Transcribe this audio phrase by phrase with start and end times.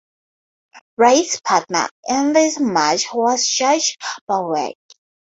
[0.97, 4.75] Wright's partner in this match was George Borwick.